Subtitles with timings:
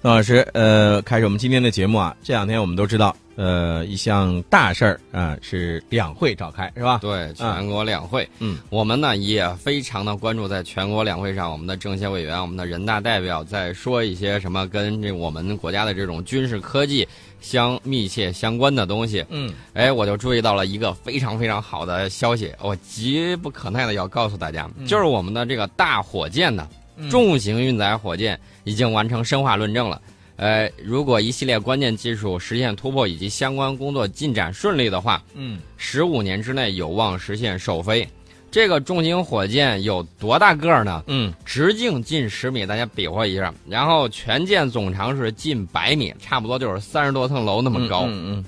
[0.00, 2.14] 邓老师，呃，开始我们今天的节目啊。
[2.22, 6.98] 这两天我们都知道，呃，一项大事儿啊是两会召开，是吧？
[7.02, 8.28] 对，全国两会。
[8.38, 17.06] 嗯，我们呢也非常的关注，在全国两会上，我们的政协委员、我们的人大代表在说一些什么跟这我们国家的这种军事科技
[17.40, 19.24] 相密切相关的东西。
[19.30, 26.68] 嗯，哎，我就注意到了一个非常非常好的消息，我急不可耐的要告诉大家，就是我们的这个大火箭呢。
[27.10, 30.00] 重型运载火箭已经完成深化论证了，
[30.36, 38.08] 呃，如果一系列关键技术实现突破以及相关工作进展顺利的话，嗯，十五年之内有望实现首飞。
[38.50, 41.04] 这个重型火箭有多大个儿呢？
[41.06, 48.04] 嗯，直径近十米，大家比划一下，然后全舰总长是近百米，差不多就是三十多层楼那么高。
[48.06, 48.44] 嗯嗯，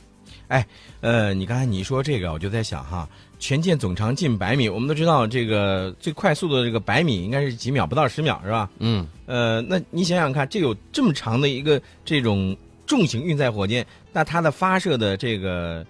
[0.48, 0.66] 哎，
[1.02, 3.06] 呃，你刚才你一说这个，我就在想哈。
[3.40, 8.70] 全舰总长近百米，我们都知道这个最快速的这个百米应该是几秒，不到十秒是吧？
[8.78, 12.54] 嗯，呃，那你想想看，这有这么长的一个这种
[12.86, 15.84] 重型运载火箭，那它的发射的这个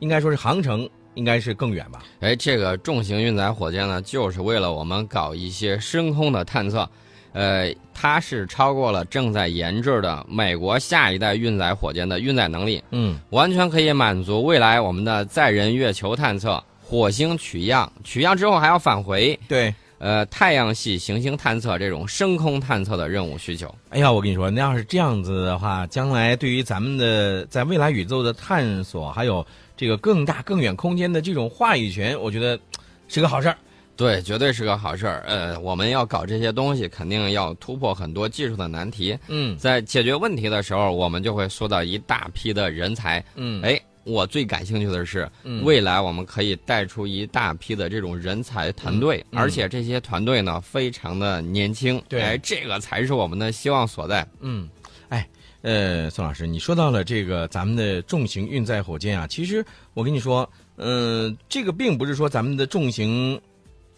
[0.00, 2.02] 应该说是航程应该是更远吧？
[2.18, 6.90] 哎，这个重型运载火箭呢，就是为了我们搞一些深空的探测，
[7.32, 16.60] 呃，它是超过了正在研制的美国下一代运载火箭的运载能力，嗯，完全可以满足未来我们的载人月球探测。
[16.90, 19.38] 火星取样，取样之后还要返回。
[19.46, 23.72] 对，呃，太阳系行星探测这种深空探测的任务需求。
[23.90, 29.46] 哎呀，我跟你说，那要是这样子的话，将来对于咱们的在未来宇宙的探索，还有
[29.76, 32.58] 这个更大更远空间的这种话语权，我觉得
[33.06, 33.56] 是个好事儿。
[33.96, 35.22] 对，绝对是个好事儿。
[35.28, 39.16] 呃，我们要搞这些东西，肯定要突破很多技术的难题。
[39.28, 43.24] 嗯，在解决问题的时候，我们就会塑造一大批的人才。
[43.36, 43.80] 嗯，哎。
[44.04, 45.30] 我最感兴趣的是，
[45.62, 54.26] 未来我们可以带出一大批的这种人才团队，而且这些团队呢非常的年轻，对，这个才是我们的希望所在。
[54.40, 54.68] 嗯，
[55.10, 55.28] 哎，
[55.62, 63.40] 呃，宋老师，你说到了这个咱们的重型运载火箭啊，其实我跟你说，嗯，这个并不是说咱们的重型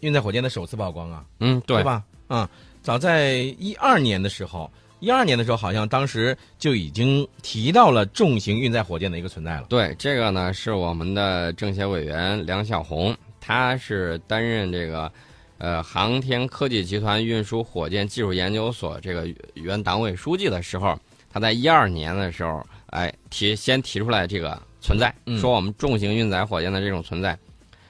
[0.01, 2.03] 运载火箭的首次曝光啊，嗯，对吧？
[2.27, 2.49] 啊，
[2.81, 4.69] 早在一二年的时候。
[5.03, 9.65] 一二年的时候，好像当时就已经提到了重型运载火箭的一个存在了。
[9.67, 15.11] 对，这个呢是我们的政协委员梁晓红，他是担任这个，
[15.57, 20.97] 呃，航天科技集团运输火箭技术研究所这个原党委书记的时候，
[21.29, 27.37] 他在一二年的时候，哎，提先提出来这个存在，说我们重型运载火箭的这种存在，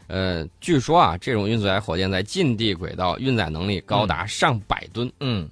[0.07, 5.07] 呃，据说啊，这种运载火箭在近地轨道运载能力高达上百吨。
[5.19, 5.47] 嗯。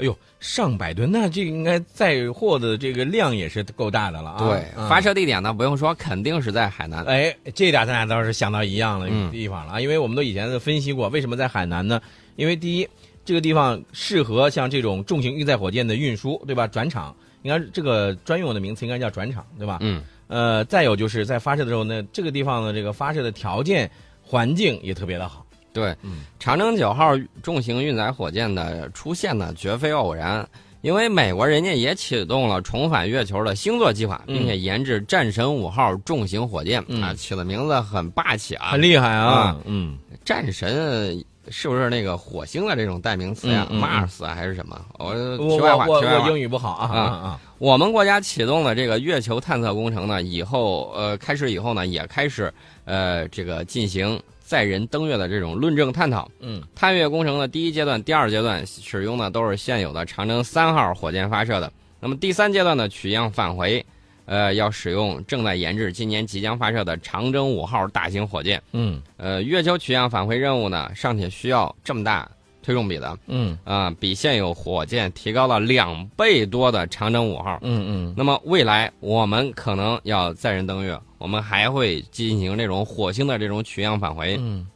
[0.00, 4.38] 哎呦，上百吨，那这应该载货的这个量也是够大的了啊！
[4.38, 7.04] 对，发射地点呢不用说，肯定是在海南。
[7.04, 9.80] 哎，这点咱俩倒是想到一样的地方了啊！
[9.80, 12.00] 因为我们都以前都分析过，为什么在海南呢？
[12.36, 12.88] 因为第一，
[13.24, 16.66] 这个地方适合像这种重型运载火箭的运输，对吧？
[16.66, 19.78] 转场，应该这个专用的名词应该叫转场，对吧？
[19.80, 20.02] 嗯。
[20.28, 23.90] 呃，再有就是在发射的时候呢，这个地方的这个发射的条件
[24.22, 25.44] 环境也特别的好。
[25.72, 25.94] 对，
[26.38, 30.44] 长征九号重型运载火箭的出现呢，绝非偶然，
[30.80, 44.80] 因为美国人家也启动了重返月球的星座计划，并且研制战神五号重型火箭啊，起的名字很霸气啊，很厉害啊，嗯，战神是不是那个火星的这种代名词呀？Mars 还是什么？
[44.98, 47.40] 我题外话，我我英语不好啊啊啊！
[47.58, 52.52] 我们国家启动了这个月球探测工程呢，以后呃开始以后呢，也开始
[52.84, 54.20] 呃这个进行。
[54.50, 61.72] 载人登月的这种论证探讨，嗯，探月工程的第一阶段、第二阶段使用的都是现有的长征三号火箭发射的。
[62.00, 63.86] 那么第三阶段的取样返回，
[64.24, 68.60] 呃，要使用正在研制、今年即将发射的长征五号大型火箭。
[68.72, 72.28] 嗯，呃，月球取样返回任务呢，尚且需要这么大
[72.62, 77.58] 推重比的，嗯，啊，比现有火箭提高了两倍多的长征五号。
[77.62, 78.14] 嗯嗯。
[78.16, 80.98] 那么未来我们可能要载人登月。
[81.18, 84.66] 我们还会进行这种火星的这种取样返回，嗯，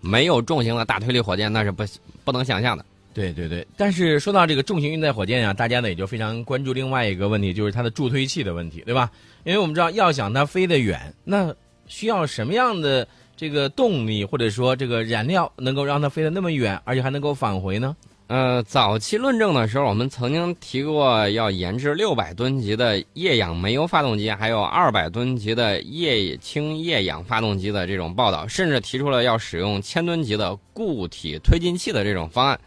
[0.00, 1.84] 没有重型的大推力火箭那是不
[2.24, 2.84] 不能想象的。
[3.12, 9.08] 对对对，但是说到这个重型运载火箭啊，大家呢也就非常关注另外一个问题，就是它的助推器的问题，对吧？
[9.44, 11.54] 因为我们知道，要想它飞得远，那
[11.86, 17.96] 需要什么样的这个动力或者说这个燃料能够让它飞得那么远，而且还能够返回呢？
[18.26, 32.58] 呃，早期论证的时候，我们曾经提过要研制六百吨级的液氧煤油发动机，还有二百吨级的液氢液氧发动机的这种报道，甚至提出了要使用千吨级的固体推进器的这种方案。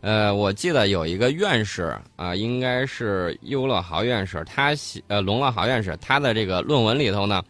[0.00, 7.42] 呃，我记得有一个院士啊，应该是优乐豪院士，他写呃龙乐豪院士，他的这个论文里头呢，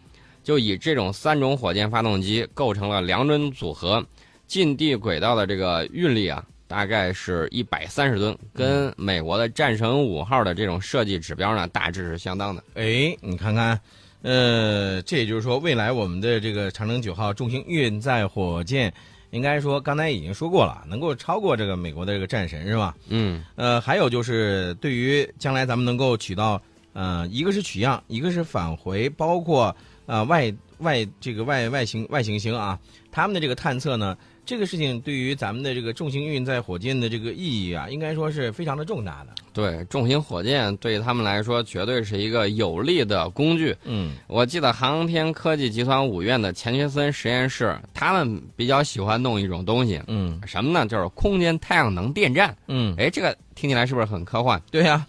[0.44, 4.06] 就以这种三种火箭发动机构成了两种组合，
[4.46, 6.44] 近地轨道的这个运力啊。
[6.66, 12.64] 大概是一百三十吨，跟美国的战神五号的这种设计指标呢，大致是相当的。
[12.74, 13.78] 哎，你看看，
[14.22, 18.92] 呃，这也就是说，未来我们的这个长征九号重型运载火箭，
[19.30, 22.96] 应该说刚才已经说过了，能够超过这个美国的这个战神，是吧？
[23.08, 26.60] 嗯，呃，还有就是对于将来咱们能够取到，
[26.94, 29.76] 呃，一个是取样，一个是返回，包括
[30.06, 32.78] 呃外外这个外外行外行星啊，
[33.10, 34.16] 他们的这个探测呢。
[34.46, 39.30] 这个事情对于咱们的这个重型运载火箭的这个意义啊，应该说是非常的重大的。
[39.54, 43.74] 对，重型火箭对他们来说绝对是一个有力的工具。
[43.84, 49.98] 嗯，我记得航天科技集团五院的钱学森实验室，他们比较喜欢弄一种东西。
[50.08, 50.86] 嗯，什么呢？
[50.86, 52.54] 就是空间太阳能电站。
[52.68, 54.60] 嗯，哎，这个听起来是不是很科幻？
[54.70, 55.06] 对呀。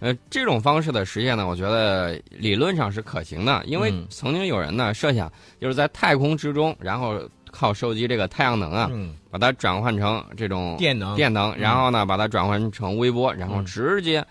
[0.00, 7.20] 呃，这种方式的实现呢，我觉得理论上是可行的，因为曾经有人呢设想，就是在太空之中，然后。
[7.52, 8.90] 靠收集这个太阳能啊，
[9.30, 14.22] 把它转换成这种电能，电能，然后呢，把它转换成微波，然后直接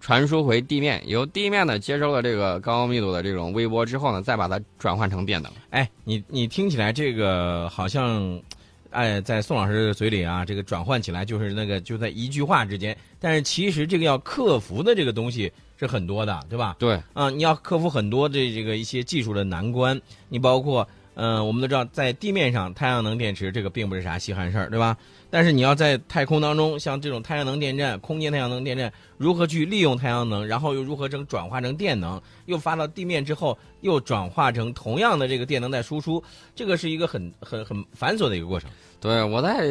[0.00, 5.50] 传输回地面，由地面呢接收了这个高密度的这种微波之后呢，再把它转换成电能。
[5.70, 8.40] 哎，你你听起来这个好像，
[8.90, 16.76] 哎，在宋老师嘴里啊，这个转换起来就是那个就在一句话之间，但是其实这个要克服的这个东西是很多的，对吧？
[16.78, 20.88] 对，啊，你要克服很多的这个一些技术的难关，你包括。
[21.20, 24.96] 嗯，我们都知道，在地面上，太阳能电池这个并不是啥稀罕事儿，对吧？
[25.30, 36.22] 但是你要在太空当中，像这种太阳能电站、空间太阳能电站，如何去利用太阳能，然后又如何成转化成电能，又发到地面之后，又转化成同样的这个电能再输出，
[36.54, 38.70] 这个是一个很很很繁琐的一个过程。
[39.00, 39.66] 对我在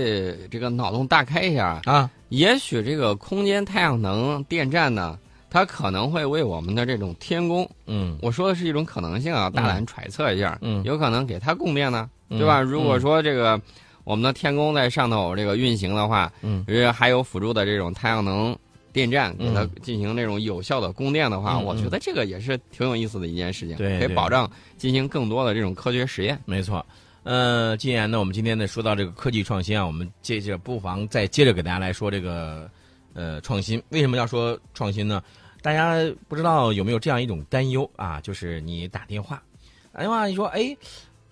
[0.52, 5.18] 这个脑洞大开一下啊，也许这个空间太阳能电站呢。
[5.50, 12.60] 它可能会为我们的这种天宫，嗯，我说的是一种可能性啊，大胆揣测一下，嗯，有可能给它供电呢，对吧？
[12.60, 13.60] 如果说这个
[14.04, 18.54] 我们的天宫在上头这个运行的话，嗯，还有辅助的这种太阳能
[18.92, 26.38] 电站给它进行那种有效的供电的话，我觉得这个也是挺有意思的一件事情，对，可以保障进行更多的这种科学实验。
[26.44, 26.86] 没错，
[27.24, 32.70] 呃，既然呢，我们今天呢说到这个科技创新啊，我们接着不妨再接着给大家来说这个。
[33.18, 35.24] 呃，创新为什么要说创新呢？
[35.64, 35.96] 大家
[36.28, 38.22] 不知道有没有这样一种担忧啊？
[38.22, 39.42] 就是你打电话，
[39.92, 40.78] 打电话你说，哎，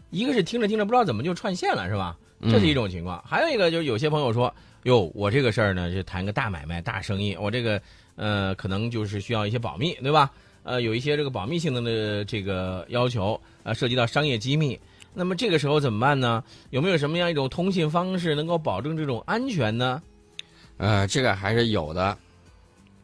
[0.10, 2.18] 一个是听着听着不知道怎么就串线了，是吧？
[2.50, 3.24] 这是一种情况。
[3.24, 4.52] 还有一个就是有些朋友说，
[4.84, 7.80] 哟，我这个事儿呢是谈个大买卖、大生意，我这个
[8.16, 10.32] 呃可能就是需要一些保密，对吧？
[10.64, 14.80] 呃，有一些这个保密性能的这个要求，呃，涉及到商业机密。
[15.14, 16.44] 那么这个时候怎么办呢？
[16.72, 20.02] 有没有什么样一种通信方式能够保证这种安全呢？
[20.78, 22.18] 呃，这个还是有的，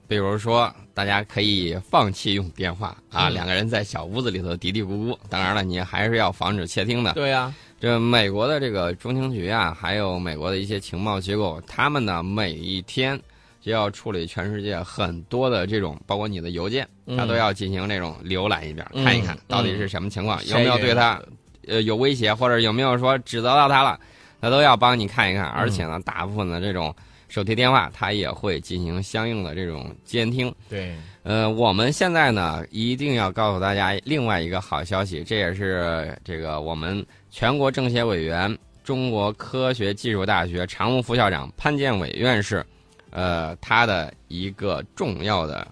[0.08, 5.18] 比如说，大家可以放弃用电话啊，两个人在小屋子里头嘀嘀咕咕。
[5.30, 7.14] 当然了，你还是要防止窃听的。
[7.14, 13.18] 对呀，这美国的这个中情局啊，还有美国的一些情报机构，他们呢每一天
[13.62, 16.86] 就要处理全世界很多的这种，包括你的邮件，
[17.16, 21.22] 他都要进行那种浏览一遍，看一看到底是什么情况，有没有对他
[21.68, 23.98] 呃有威胁，或者有没有说指责到他了，
[24.42, 25.46] 他都要帮你看一看。
[25.46, 26.94] 而且呢，大部分的这种。
[27.32, 30.54] 手提电话，它也会进行相应的这种监听。
[30.70, 30.94] 对，
[31.24, 42.66] 呃，我们现在呢，一定要告诉大家另外一个好消息，这也是这个我们全国政协委员、中国科学技术大学常务副校长潘建伟院士，
[43.12, 45.66] 呃，他的一个重要的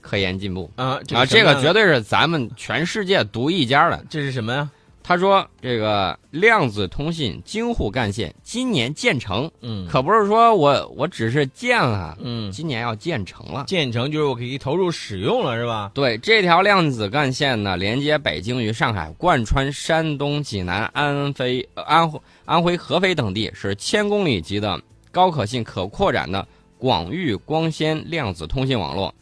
[0.00, 4.04] 科研进步啊啊，这个绝对是咱们全世界独一家的。
[4.10, 4.68] 这是什么呀？
[5.08, 13.62] 他说：“这个量子通信京沪干线今年建成，嗯，可不是说我我只是建了，嗯，今年要建成了。
[13.68, 15.92] 建成就是我可以投入使用了，是吧？
[15.94, 24.76] 对，这条量子干线呢，连接北京与上海，贯穿山东济南、安徽、安徽、安徽合肥等地，是千公里级的
[25.12, 26.44] 高可信、可扩展的
[26.78, 29.14] 广域光纤量子通信网络。”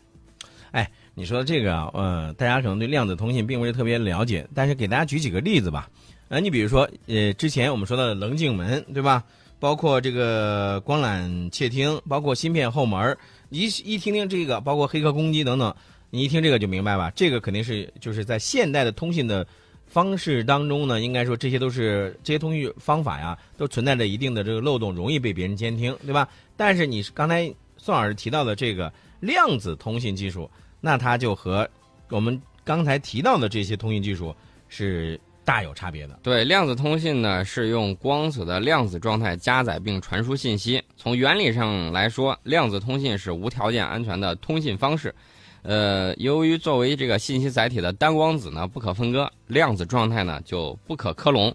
[1.17, 5.89] 你说的这个啊，呃，大家可能对量子通信并不是特别了解，但是给大家举几个例子吧。
[6.29, 9.23] 呃，你比如说，呃，之前我们说到的棱镜门，对吧？
[9.61, 13.17] 包括这个光缆窃听，包括芯片后门，
[13.51, 15.73] 一一听听这个，包括黑客攻击等等，
[16.11, 17.13] 你一听这个就明白吧？
[17.15, 19.47] 这个肯定是就是在现代的通信的
[19.87, 26.29] 方式当中呢，应该说这些都是这些通讯方法呀，都存在着一定的这个漏洞，容易被别人监听，对吧？
[26.57, 30.51] 但是你刚才宋老师提到的这个量子通信技术。
[30.85, 31.67] 那它就和
[32.11, 34.37] 我们刚才提到的这些通信技术
[34.69, 36.19] 是大有差别的。
[36.23, 40.83] 对，量子通信呢是用光子的量子状态加载并传输信息。
[40.95, 45.15] 从原理上来说，量子通信是无条件安全的通信方式。
[45.63, 51.55] 呃，由于作为这个信息载体的单光子呢不可分割，量子状态呢就不可克隆，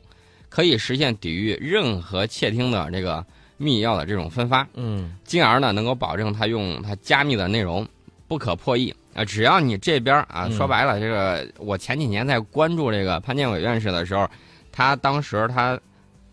[0.50, 3.24] 可以实现抵御任何窃听的这个
[3.58, 7.88] 密钥的这种分发，嗯进而呢能够保证它用它加密的内容
[8.28, 9.26] 不可破译啊。
[9.26, 14.30] 只要你这边啊，嗯说白了，这个我前几年在关注这个潘建伟院士的时候，
[14.72, 15.80] 他当时他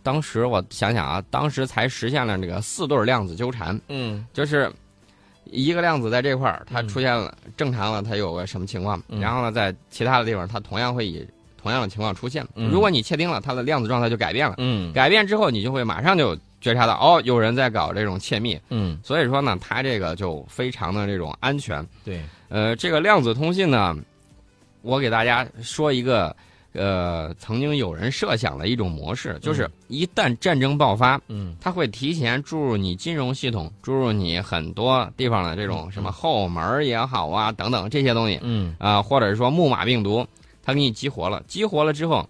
[0.02, 4.70] 当时我想想啊，当时才实现了这个四对量子纠缠，嗯就是
[5.44, 11.26] 一个量子在这块儿它嗯出现了正常了，它有个什么情况，嗯然后呢在其他的地方它同样会以
[11.60, 12.46] 同样的情况出现。
[12.54, 18.58] 嗯如果你确定了它的量子状态就改变了，嗯改变之后你就会马上就觉察到哦，有人在搞这种窃密。
[18.70, 21.86] 嗯，所以说呢，它这个就非常的这种安全。
[22.04, 23.96] 对，呃，这个量子通信呢，
[24.82, 26.34] 我给大家说一个，
[26.72, 40.26] 呃，曾经有人设想的一种模式，就是一旦战争爆发，嗯它会提前注入你金融系统，注入你很多地方的这种什么后门也好啊，等等这些东西嗯啊、或者是说木马病毒，
[40.64, 42.28] 它给你激活了，激活了之后，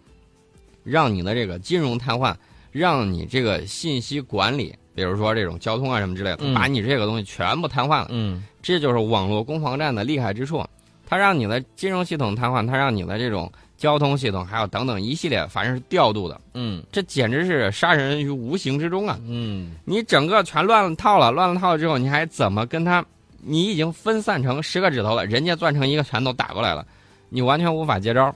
[0.85, 2.35] 让你的这个金融瘫痪，
[2.77, 8.09] 让你这个信息管理，比如说这种交通啊什么之类的，嗯把你这个东西全部瘫痪了。
[8.11, 10.65] 嗯这就是网络攻防战的厉害之处，
[11.07, 19.19] 它让你的金融系统瘫痪，它让你的这种交通系统还有等等一系列，反正是调度的，嗯这简直是杀人于无形之中啊！
[19.27, 23.05] 嗯你整个全乱了套了，乱了套了之后，你还怎么跟他？
[23.49, 26.85] 你已经分散成十个指头了，人家攥成一个拳头打过来了，
[27.29, 28.35] 你完全无法接招。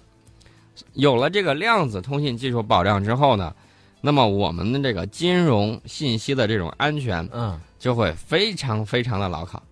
[0.93, 3.53] 有了这个量子通信技术保障之后呢，
[4.01, 9.63] 那么我们的这个金融信息的这种安全嗯，就会非常非常的牢靠。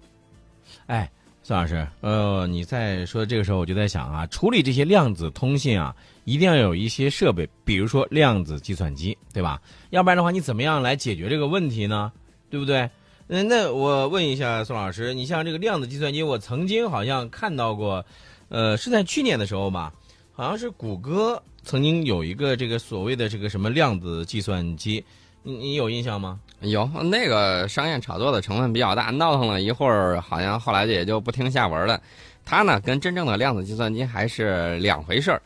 [0.87, 1.11] 哎，
[1.43, 5.95] 孙老师，呃，你在说这个时候，我就在想啊，处理这些量子通信啊，
[6.25, 9.61] 一定要有一些设备，比如说量子计算机，对吧？
[9.91, 12.13] 要不然的话，你怎么样来解决这个问题呢？
[12.51, 12.89] 对不对？
[13.29, 18.05] 嗯，那我问一下宋老师，你像这个量子计算机，我曾经好像看到过，
[18.49, 19.93] 呃，是在去年的时候吧，
[20.33, 25.05] 好像是谷歌曾经有一个这个所谓的这个什么量子计算机，
[25.43, 26.41] 你你有印象吗？
[26.61, 32.01] 有那个商业炒作的成分比较大，闹腾了一会儿，好像后来也就不听下文了。
[32.43, 35.43] 它呢，跟真正的量子计算机还是两回事儿。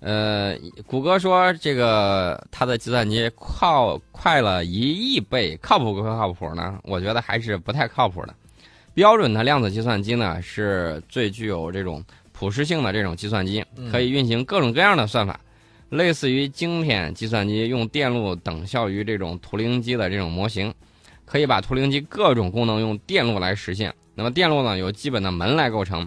[0.00, 0.56] 呃，
[0.86, 6.80] 谷歌说这个它的计算机靠快了一亿倍，靠谱不靠谱呢？
[6.84, 8.34] 我觉得还是不太靠谱的。
[8.94, 12.02] 标准的量子计算机呢，是最具有这种
[12.32, 15.38] 普适性的这种计算机，可以运行各种各样的算法。
[15.90, 20.72] 类似于经典计算机用电路等效于这种图灵机的这种模型，
[21.24, 23.94] 可以把图灵机各种功能用电路来实现。
[24.14, 26.06] 那么电路呢，由基本的门来构成。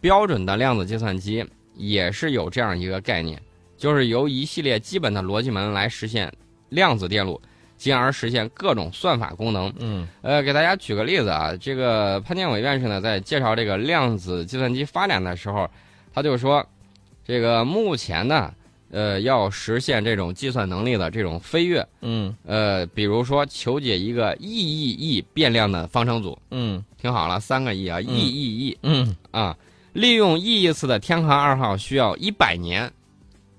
[0.00, 3.38] 标准的量子计算机也是有这样一个概念，
[3.76, 6.32] 就是由一系列基本的逻辑门来实现
[6.70, 7.38] 量子电路，
[7.76, 9.70] 进而实现各种算法功能。
[9.78, 15.68] 嗯呃，给大家举个例子啊，这个潘建伟院士呢，在介绍这个量子计算机发展的时候，
[16.14, 16.66] 他就说，
[17.22, 18.50] 这个目前呢，
[18.90, 22.34] 呃，要实现这种计算能力的这种飞跃，嗯。
[22.44, 26.84] 呃，比如说求解一个亿亿亿变量的方程组，嗯。
[27.00, 28.78] 听好了，三个亿啊亿亿亿。
[28.82, 29.16] 嗯。
[29.30, 29.56] 啊，
[29.92, 32.92] 利用亿亿次的天河二号需要一百年，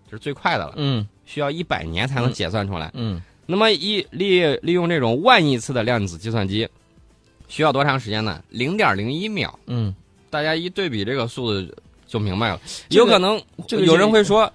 [0.09, 1.07] 这是最快的了，嗯。
[1.25, 2.91] 需要一百年才能解算出来。
[2.93, 3.21] 嗯。
[3.45, 6.67] 那么一利利用这种万亿次的量子计算机，
[7.47, 8.41] 需要多长时间呢？
[8.49, 9.57] 零点零一秒。
[9.65, 9.93] 嗯，
[10.29, 11.75] 大家一对比这个速度
[12.07, 12.59] 就明白了。
[12.89, 14.51] 这个有可能这个有人会说，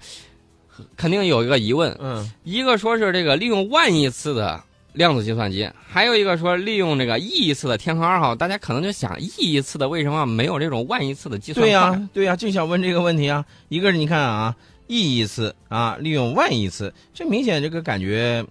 [0.95, 8.33] 肯定有一个疑问，嗯一个说是这个利用万亿次的量子计算机，还有一个说利用这个亿亿次的天河二号。
[8.35, 12.07] 大家可能就想，亿亿次的为什么没有这种万亿次的计算对呀、快？
[12.13, 13.45] 对呀、就想问这个问题啊。
[13.69, 14.55] 一个是你看啊，
[14.87, 18.45] 亿亿次啊，利用万亿次，这明显这个感觉，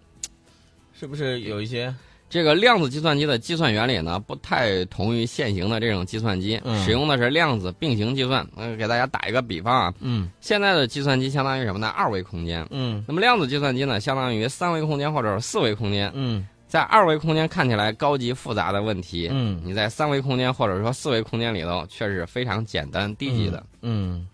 [0.99, 1.95] 是不是有一些？
[2.36, 8.46] 这个量子计算机的计算原理呢，不太同于现行的这种计算机，嗯使用的是量子并行计算。
[8.54, 11.88] 呃，给大家打一个比方啊，嗯现在的计算机相当于什么呢？
[11.88, 12.66] 二维空间。
[12.70, 16.12] 嗯那么量子计算机呢，相当于三维空间或者是四维空间。
[16.14, 23.64] 嗯在二维空间看起来高级复杂的问题，嗯你在三维空间或者说四维空间里头却是非常简单低级的。
[23.80, 24.28] 嗯。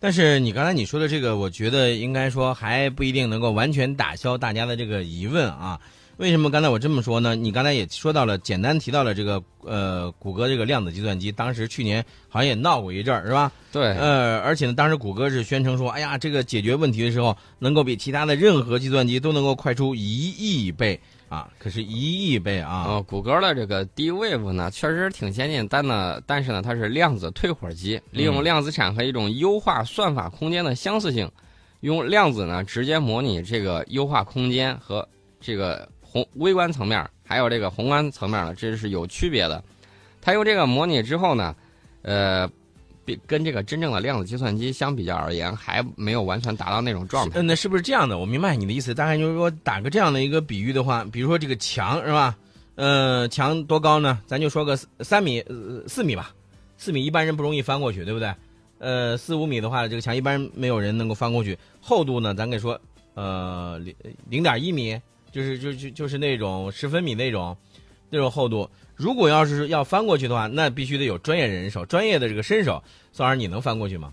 [0.00, 5.78] 但是你刚才你说的这个，我觉得应该说还不一定能够完全打消大家的这个疑问啊。
[6.16, 7.34] 为什么刚才我这么说呢？
[7.34, 13.50] 你刚才也说到了，简单提到了这个呃，谷歌这个量子计算机，当时去年好像也闹过一阵儿，是吧？
[13.72, 21.48] 对，呃，而且呢，当时谷歌是宣称说，哎呀，这个解决问题的时候，能够比其他的任何计算机都能够快出一亿倍啊！
[21.58, 22.84] 可是，一亿倍啊！
[22.86, 31.28] 呃，谷歌的这个 D-Wave 呢，确实挺先进，但呢，但是呢，它是量子退火机，利用量子场和一种优化算法空间的相似性，
[31.80, 35.06] 用量子呢直接模拟这个优化空间和
[35.40, 39.60] 这个宏微观层面，还有这个宏观层面呢，这是有区别的。
[40.22, 41.52] 它用这个模拟之后呢，
[42.02, 42.48] 呃，
[43.04, 47.40] 比跟这个真正的量子计算机相比较而言，还没有完全达到那种状态。
[47.40, 48.16] 嗯，那是不是这样的？
[48.16, 52.36] 我明白你的意思，大概就是说，打个这样的一个比喻的话，比如说这个墙是吧？
[52.76, 54.20] 呃，墙多高呢？
[54.24, 55.44] 咱就说个三米、
[55.88, 56.32] 四米吧，
[56.78, 58.32] 四米一般人不容易翻过去，对不对？
[58.78, 61.58] 呃，四五米的话，这个墙一般没有人能够翻过去。
[61.80, 62.80] 厚度呢，咱给说，
[63.14, 63.94] 呃，零
[64.28, 65.00] 零点一米，
[65.34, 67.56] 就是就就就是那种十分米那种
[68.08, 68.70] 那种厚度。
[68.94, 72.80] 如果要是要翻过去的话，那必须得有专业人手，专业的这个身手。
[73.12, 74.12] 宋老师，你能翻过去吗？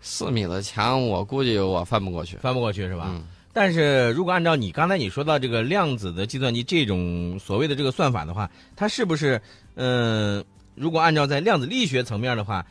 [0.00, 2.36] 四米的墙，我估计我翻不过去。
[2.38, 3.06] 翻不过去是吧？
[3.08, 9.40] 嗯，但是如果按照你刚才你说到这个量子的计算机这种所谓的这个算法的话，它是不是
[9.76, 12.64] 嗯、呃如果按照在量子力学层面的话，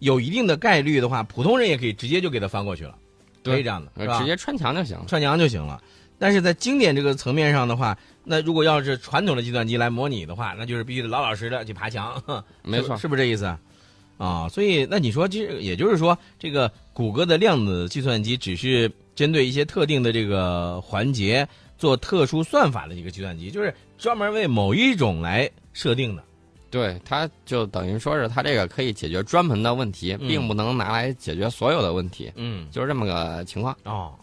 [0.00, 2.96] 有一定的概率的话，普通人也可以直接就给它翻过去了，
[3.44, 4.14] 可以这样的，是吧？
[4.14, 5.04] 呃直接穿墙就行了。
[5.06, 5.80] 穿墙就行了。
[6.22, 12.22] 但是在经典这个层面上的话，那如果要是传统的计算机来模拟的话，那就是必须得老老实实的去爬墙，
[12.62, 13.44] 没错是，不是这意思？
[14.18, 21.44] 啊，所以那你说，其实也就是说，这个谷歌的量子计算机只是针对一些特定的这个环节
[21.76, 26.22] 做特殊算法的一个计算机，就是专门为某一种来设定的。
[26.70, 33.76] 对，它就等于说是它这个可以解决专门的问题，嗯并不能拿来解决所有的问题，嗯，就是这么个情况。
[33.82, 34.14] 哦。